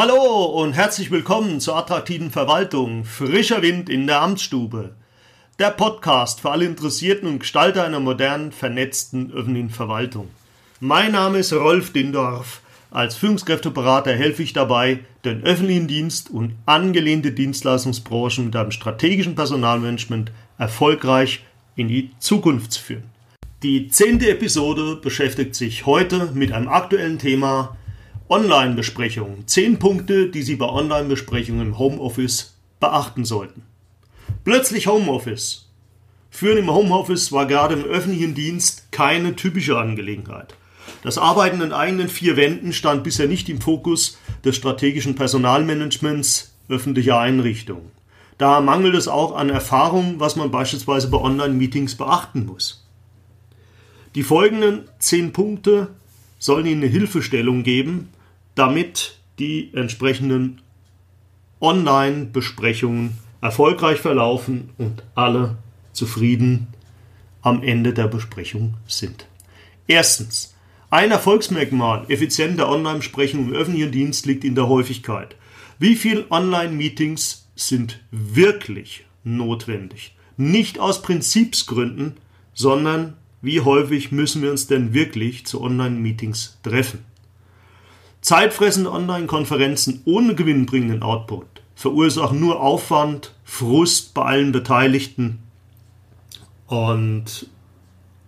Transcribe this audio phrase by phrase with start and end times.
[0.00, 4.94] Hallo und herzlich willkommen zur attraktiven Verwaltung Frischer Wind in der Amtsstube.
[5.58, 10.28] Der Podcast für alle Interessierten und Gestalter einer modernen, vernetzten öffentlichen Verwaltung.
[10.78, 12.60] Mein Name ist Rolf Dindorf.
[12.92, 20.30] Als Führungskräfteberater helfe ich dabei, den öffentlichen Dienst und angelehnte Dienstleistungsbranchen mit einem strategischen Personalmanagement
[20.58, 23.10] erfolgreich in die Zukunft zu führen.
[23.64, 27.76] Die zehnte Episode beschäftigt sich heute mit einem aktuellen Thema
[28.30, 29.46] Online-Besprechungen.
[29.46, 33.62] Zehn Punkte, die Sie bei Online-Besprechungen im Homeoffice beachten sollten.
[34.44, 35.66] Plötzlich Homeoffice.
[36.30, 40.54] Führen im Homeoffice war gerade im öffentlichen Dienst keine typische Angelegenheit.
[41.02, 47.18] Das Arbeiten in eigenen vier Wänden stand bisher nicht im Fokus des strategischen Personalmanagements öffentlicher
[47.18, 47.90] Einrichtungen.
[48.36, 52.86] Da mangelt es auch an Erfahrung, was man beispielsweise bei Online-Meetings beachten muss.
[54.14, 55.88] Die folgenden zehn Punkte
[56.38, 58.10] sollen Ihnen eine Hilfestellung geben,
[58.58, 60.60] damit die entsprechenden
[61.60, 65.58] Online-Besprechungen erfolgreich verlaufen und alle
[65.92, 66.68] zufrieden
[67.42, 69.26] am Ende der Besprechung sind.
[69.86, 70.54] Erstens.
[70.90, 75.36] Ein Erfolgsmerkmal effizienter Online-Besprechungen im öffentlichen Dienst liegt in der Häufigkeit.
[75.78, 80.16] Wie viele Online-Meetings sind wirklich notwendig?
[80.38, 82.14] Nicht aus Prinzipsgründen,
[82.54, 87.04] sondern wie häufig müssen wir uns denn wirklich zu Online-Meetings treffen?
[88.28, 95.38] Zeitfressende Online-Konferenzen ohne gewinnbringenden Output verursachen nur Aufwand, Frust bei allen Beteiligten
[96.66, 97.46] und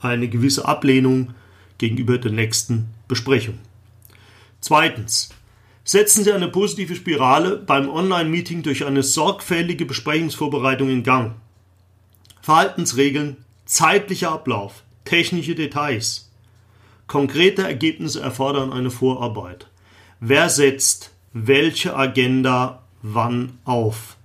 [0.00, 1.34] eine gewisse Ablehnung
[1.78, 3.58] gegenüber der nächsten Besprechung.
[4.60, 5.30] Zweitens.
[5.82, 11.34] Setzen Sie eine positive Spirale beim Online-Meeting durch eine sorgfältige Besprechungsvorbereitung in Gang.
[12.40, 16.30] Verhaltensregeln, zeitlicher Ablauf, technische Details.
[17.08, 19.66] Konkrete Ergebnisse erfordern eine Vorarbeit.
[20.20, 24.16] Wer setzt welche Agenda wann auf?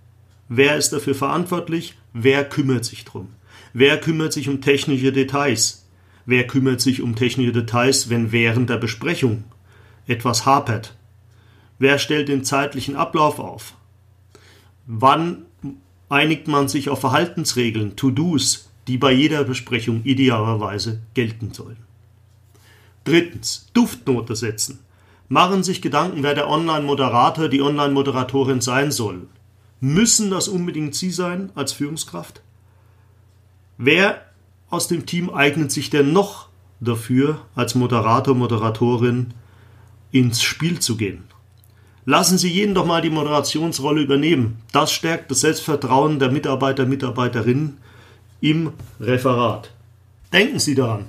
[0.50, 1.96] Wer ist dafür verantwortlich?
[2.14, 3.30] Wer kümmert sich drum?
[3.74, 5.88] Wer kümmert sich um technische Details?
[6.26, 9.44] Wer kümmert sich um technische Details, wenn während der Besprechung
[10.08, 10.96] etwas hapert?
[11.78, 13.76] Wer stellt den zeitlichen Ablauf auf?
[14.88, 15.46] Wann
[16.10, 21.78] einigt man sich auf Verhaltensregeln, To-Dos, die bei jeder Besprechung idealerweise gelten sollen?
[23.04, 24.80] Drittens, Duftnote setzen
[25.30, 29.28] machen sich Gedanken, wer der Online-Moderator, die Online-Moderatorin sein soll.
[29.80, 32.42] Müssen das unbedingt Sie sein als Führungskraft?
[33.78, 34.22] Wer
[34.70, 36.48] aus dem Team eignet sich denn noch
[36.80, 39.34] dafür, als Moderator, Moderatorin
[40.12, 41.24] ins Spiel zu gehen?
[42.06, 44.58] Lassen Sie jeden doch mal die Moderationsrolle übernehmen.
[44.72, 47.78] Das stärkt das Selbstvertrauen der Mitarbeiter, Mitarbeiterinnen
[48.42, 49.72] im Referat.
[50.34, 51.06] Denken Sie daran,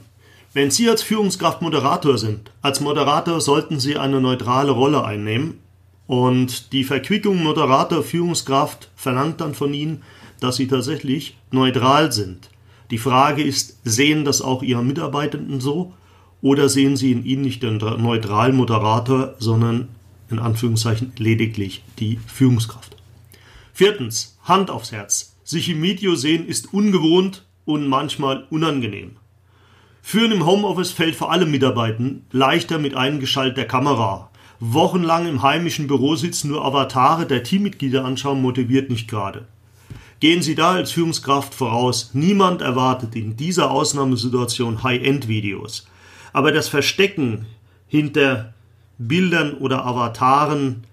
[0.54, 5.58] wenn Sie als Führungskraft Moderator sind, als Moderator sollten Sie eine neutrale Rolle einnehmen
[6.06, 10.04] und die Verquickung Moderator Führungskraft verlangt dann von Ihnen,
[10.38, 12.50] dass Sie tatsächlich neutral sind.
[12.92, 15.92] Die Frage ist, sehen das auch Ihre Mitarbeitenden so
[16.40, 19.88] oder sehen Sie in Ihnen nicht den neutralen Moderator, sondern
[20.30, 22.96] in Anführungszeichen lediglich die Führungskraft?
[23.72, 25.34] Viertens, Hand aufs Herz.
[25.42, 29.16] Sich im Video sehen ist ungewohnt und manchmal unangenehm.
[30.06, 34.30] Führen im Homeoffice fällt vor allem Mitarbeitern leichter mit eingeschalteter Kamera.
[34.60, 39.48] Wochenlang im heimischen Büro sitzen nur Avatare der Teammitglieder anschauen motiviert nicht gerade.
[40.20, 42.10] Gehen Sie da als Führungskraft voraus.
[42.12, 45.88] Niemand erwartet in dieser Ausnahmesituation High-End-Videos.
[46.34, 47.46] Aber das Verstecken
[47.88, 48.52] hinter
[48.98, 50.84] Bildern oder Avataren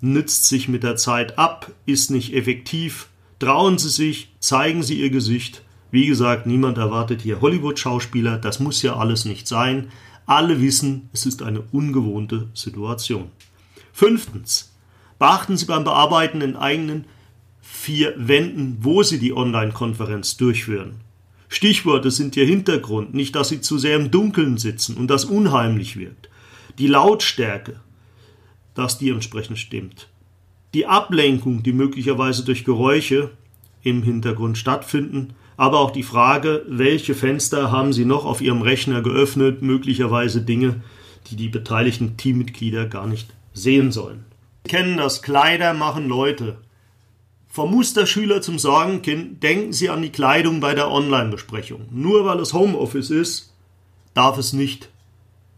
[0.00, 3.08] nützt sich mit der Zeit ab, ist nicht effektiv.
[3.40, 8.82] Trauen Sie sich, zeigen Sie Ihr Gesicht wie gesagt, niemand erwartet hier Hollywood-Schauspieler, das muss
[8.82, 9.88] ja alles nicht sein.
[10.26, 13.30] Alle wissen, es ist eine ungewohnte Situation.
[13.92, 14.72] Fünftens.
[15.18, 17.04] Beachten Sie beim Bearbeiten in eigenen
[17.60, 21.00] vier Wänden, wo Sie die Online-Konferenz durchführen.
[21.48, 25.96] Stichworte sind Ihr Hintergrund, nicht, dass Sie zu sehr im Dunkeln sitzen und das unheimlich
[25.96, 26.30] wirkt.
[26.78, 27.80] Die Lautstärke,
[28.74, 30.08] dass die entsprechend stimmt.
[30.74, 33.30] Die Ablenkung, die möglicherweise durch Geräusche
[33.82, 39.02] im Hintergrund stattfinden aber auch die Frage, welche Fenster haben Sie noch auf Ihrem Rechner
[39.02, 40.80] geöffnet, möglicherweise Dinge,
[41.26, 44.24] die die beteiligten Teammitglieder gar nicht sehen sollen.
[44.64, 46.56] Sie kennen das, Kleider machen Leute.
[47.46, 51.88] Vom Musterschüler zum Sorgenkind denken Sie an die Kleidung bei der Online-Besprechung.
[51.90, 53.52] Nur weil es Homeoffice ist,
[54.14, 54.88] darf es nicht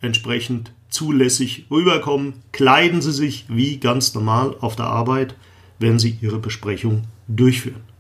[0.00, 2.42] entsprechend zulässig rüberkommen.
[2.50, 5.36] Kleiden Sie sich wie ganz normal auf der Arbeit,
[5.78, 7.91] wenn Sie Ihre Besprechung durchführen.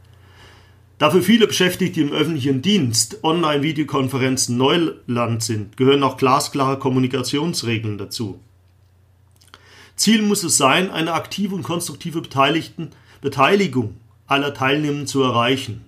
[1.02, 8.38] Da für viele Beschäftigte im öffentlichen Dienst Online-Videokonferenzen Neuland sind, gehören auch glasklare Kommunikationsregeln dazu.
[9.96, 12.22] Ziel muss es sein, eine aktive und konstruktive
[13.20, 13.96] Beteiligung
[14.28, 15.84] aller Teilnehmer zu erreichen.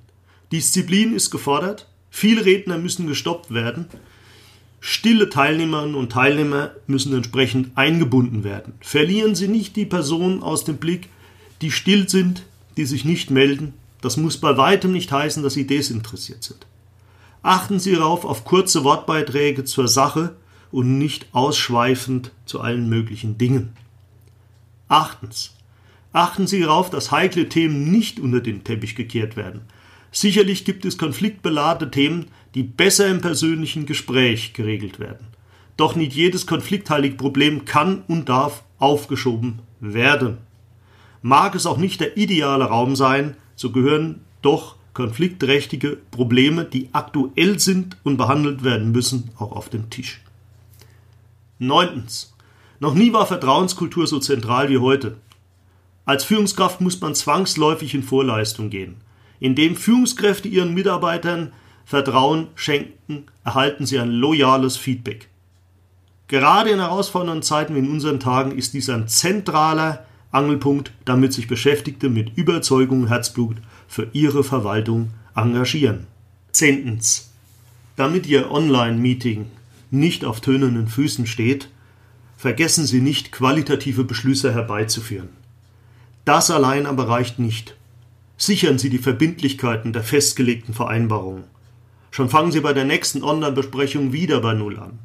[0.51, 3.87] Disziplin ist gefordert, viele Redner müssen gestoppt werden,
[4.81, 8.73] stille Teilnehmerinnen und Teilnehmer müssen entsprechend eingebunden werden.
[8.81, 11.09] Verlieren Sie nicht die Personen aus dem Blick,
[11.63, 12.43] die still sind,
[12.77, 13.75] die sich nicht melden.
[14.05, 16.67] Das muss bei weitem nicht heißen, dass sie desinteressiert sind.
[17.43, 20.37] Achten Sie darauf auf kurze Wortbeiträge zur Sache
[20.71, 23.73] und nicht ausschweifend zu allen möglichen Dingen.
[24.89, 25.57] Achtens.
[26.13, 29.63] Achten Sie darauf, dass heikle Themen nicht unter den Teppich gekehrt werden.
[30.13, 35.29] Sicherlich gibt es konfliktbeladene Themen, die besser im persönlichen Gespräch geregelt werden.
[35.79, 40.37] Doch nicht jedes konfliktheilige Problem kann und darf aufgeschoben werden.
[41.23, 47.59] Mag es auch nicht der ideale Raum sein, so gehören doch konfliktträchtige Probleme, die aktuell
[47.59, 50.21] sind und behandelt werden müssen, auch auf den Tisch.
[51.59, 52.35] Neuntens.
[52.81, 55.17] Noch nie war Vertrauenskultur so zentral wie heute.
[56.05, 58.97] Als Führungskraft muss man zwangsläufig in Vorleistung gehen.
[59.41, 61.53] Indem Führungskräfte ihren Mitarbeitern
[61.85, 65.29] Vertrauen schenken, erhalten sie ein loyales Feedback.
[66.29, 71.49] Gerade in herausfordernden Zeiten wie in unseren Tagen ist dies ein zentraler Angelpunkt, damit sich
[71.49, 73.57] Beschäftigte mit Überzeugung und Herzblut
[73.89, 76.07] für ihre Verwaltung engagieren.
[76.53, 77.31] Zehntens.
[77.97, 79.47] Damit Ihr Online-Meeting
[79.91, 81.69] nicht auf tönenden Füßen steht,
[82.37, 85.29] vergessen Sie nicht, qualitative Beschlüsse herbeizuführen.
[86.25, 87.77] Das allein aber reicht nicht.
[88.37, 91.45] Sichern Sie die Verbindlichkeiten der festgelegten Vereinbarungen.
[92.11, 94.99] Schon fangen Sie bei der nächsten Online-Besprechung wieder bei Null an.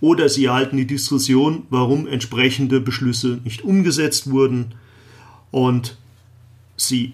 [0.00, 4.74] Oder Sie erhalten die Diskussion, warum entsprechende Beschlüsse nicht umgesetzt wurden
[5.50, 5.96] und
[6.76, 7.12] Sie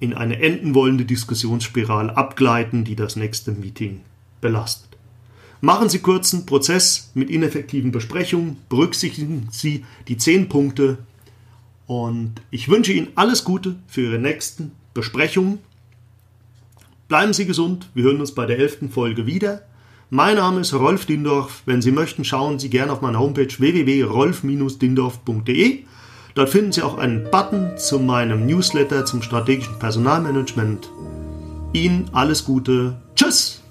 [0.00, 4.00] in eine enden wollende Diskussionsspirale abgleiten, die das nächste Meeting
[4.40, 4.94] belastet.
[5.60, 10.98] Machen Sie kurzen Prozess mit ineffektiven Besprechungen, berücksichtigen Sie die zehn Punkte
[11.86, 15.58] und ich wünsche Ihnen alles Gute für Ihre nächsten Besprechungen.
[17.08, 19.62] Bleiben Sie gesund, wir hören uns bei der elften Folge wieder.
[20.16, 21.62] Mein Name ist Rolf Dindorf.
[21.66, 25.86] Wenn Sie möchten, schauen Sie gerne auf meiner Homepage www.rolf-dindorf.de.
[26.36, 30.88] Dort finden Sie auch einen Button zu meinem Newsletter zum strategischen Personalmanagement.
[31.72, 32.94] Ihnen alles Gute.
[33.16, 33.63] Tschüss!